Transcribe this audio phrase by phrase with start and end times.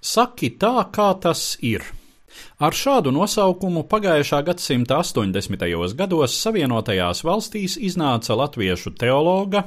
[0.00, 1.84] Saki tā, kā tas ir.
[2.60, 5.64] Ar šādu nosaukumu pagājušā gadsimta 80.
[5.96, 9.66] gados Savienotajās valstīs iznāca latviešu teologa,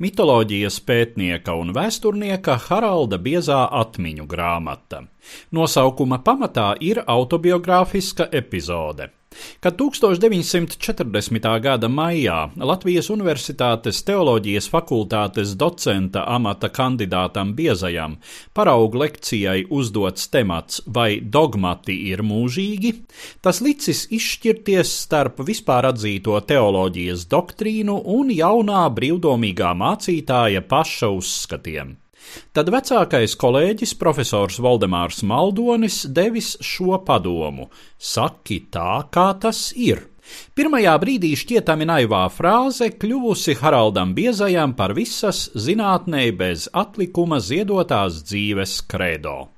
[0.00, 5.02] mitoloģijas pētnieka un vēsturnieka Haralda Biezā atmiņu grāmata.
[5.52, 9.10] Nosaukuma pamatā ir autobiogrāfiska epizode.
[9.64, 11.48] Kad 1940.
[11.64, 18.18] gada maijā Latvijas Universitātes teoloģijas fakultātes docenta amata kandidātam Biezajam
[18.54, 22.94] paraugu lekcijai uzdots temats vai dogmati ir mūžīgi,
[23.44, 31.96] tas licis izšķirties starp vispār atzīto teoloģijas doktrīnu un jaunā brīvdomīgā mācītāja paša uzskatiem.
[32.54, 40.06] Tad vecākais kolēģis, profesors Valdemārs Maldonis, devis šo padomu: Saki tā, kā tas ir!
[40.56, 48.80] Pirmajā brīdī šķietami naivā frāze kļuvusi Haraldam Biezajam par visas zinātnē bez atlikuma ziedotās dzīves
[48.88, 49.53] kredo.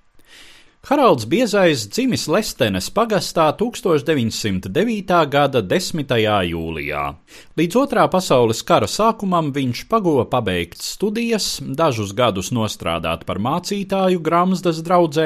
[0.86, 5.14] Haralds Biezais dzimis Lestenes pagastā 1909.
[5.26, 6.12] gada 10.
[6.46, 7.00] jūlijā.
[7.58, 14.78] Līdz otrā pasaules kara sākumam viņš pagoja pabeigt studijas, dažus gadus nostrādāt par mācītāju Gramsdas
[14.86, 15.24] draudzē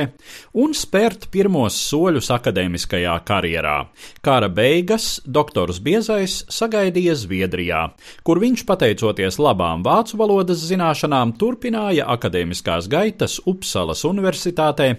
[0.56, 3.76] un spērt pirmos soļus akadēmiskajā karjerā.
[4.24, 7.82] Kara beigas doktors Biezais sagaidīja Zviedrijā,
[8.24, 14.90] kur viņš, pateicoties labām vācu valodas zināšanām, turpināja akadēmiskās gaitas Upsalas universitātē,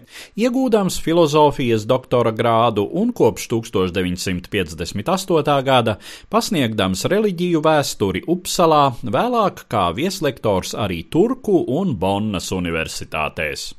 [0.51, 5.63] iegūdams filozofijas doktora grādu un kopš 1958.
[5.63, 5.95] gada
[6.29, 13.71] pasniegdams reliģiju vēsturi Upsalā, vēlāk kā vieslektors arī Turku un Bonnas universitātēs.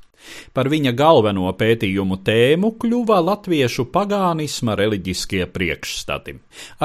[0.54, 6.36] Par viņa galveno pētījumu tēmu kļuva latviešu pagānisma reliģiskie priekšstati.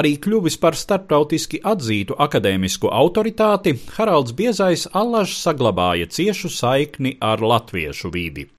[0.01, 8.11] Arī kļuvis par starptautiski atzītu akadēmisku autoritāti, Haralds Biezais allaž saglabāja ciešu saikni ar latviešu
[8.11, 8.49] vidi.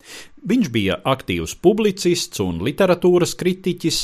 [0.47, 3.99] Viņš bija aktīvs publicists un literatūras kritiķis.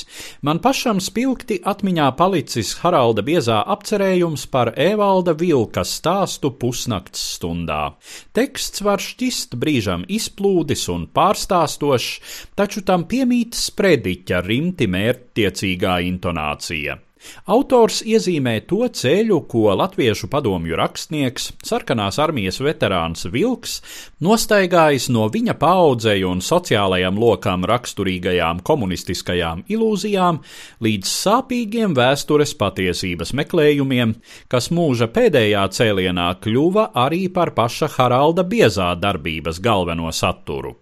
[0.46, 7.94] Man pašam spilgti atmiņā palicis Haralda biezā apcerējums par Evalda Vilka stāstu pusnakts stundā.
[8.34, 12.12] Teksts var šķist brīžam izplūdis un pārstāstošs,
[12.58, 17.03] taču tam piemīt sprediķa rimti mērķtiecīgā intonācija.
[17.50, 23.78] Autors iezīmē to ceļu, ko latviešu padomju rakstnieks, sarkanās armijas veterāns Vilks,
[24.24, 30.40] nostaigājis no viņa paudzei un sociālajam lokam raksturīgajām komunistiskajām ilūzijām
[30.84, 34.16] līdz sāpīgiem vēstures patiesības meklējumiem,
[34.48, 40.78] kas mūža pēdējā cēlienā kļuva arī par paša Haralda biezā darbības galveno saturu.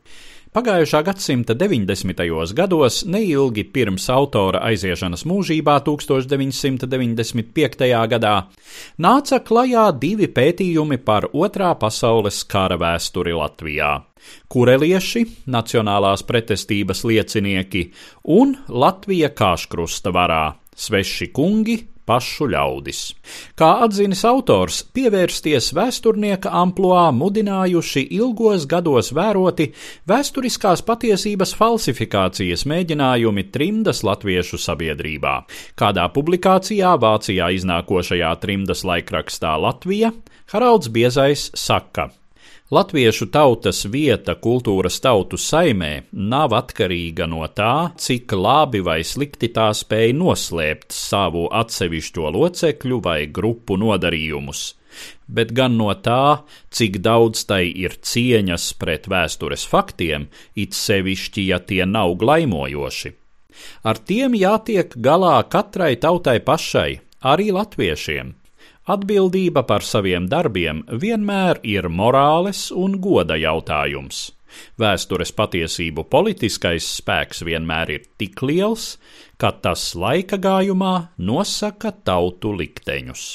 [0.53, 2.53] Pagājušā gadsimta 90.
[2.53, 7.89] gados, neilgi pirms autora aiziešanas mūžībā 1995.
[8.13, 8.33] gadā,
[9.01, 14.05] nāca klajā divi pētījumi par Otrā pasaules kara vēsturi Latvijā.
[14.53, 17.89] Kurelieši, nacionālās pretestības liecinieki
[18.37, 23.01] un Latvija kāškrusta varā, sveši kungi, pašu ļaudis.
[23.59, 29.71] Kā atzinis autors, pievērsties vēsturnieka amploā mudinājuši ilgos gados vēroti
[30.11, 35.37] vēsturiskās patiesības falsifikācijas mēģinājumi trimdas latviešu sabiedrībā.
[35.79, 40.13] Kādā publikācijā Vācijā iznākošajā trimdas laikrakstā Latvija
[40.53, 42.11] Haralds Biezais saka.
[42.71, 49.67] Latviešu tautas vieta kultūras tautu saimē nav atkarīga no tā, cik labi vai slikti tā
[49.77, 54.63] spēj noslēpt savu atsevišķo locekļu vai grupu nodarījumus,
[55.29, 61.59] bet gan no tā, cik daudz tai ir cieņas pret vēstures faktiem, it sevišķi, ja
[61.59, 63.13] tie nav glaimojoši.
[63.85, 68.33] Ar tiem jātiek galā katrai tautai pašai, arī latviešiem.
[68.91, 74.33] Atbildība par saviem darbiem vienmēr ir morāles un goda jautājums.
[74.75, 78.97] Vēstures patiesību politiskais spēks vienmēr ir tik liels,
[79.39, 83.27] ka tas laika gājumā nosaka tautu likteņus.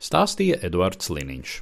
[0.00, 1.60] Stāstīja Eduards Liniņš.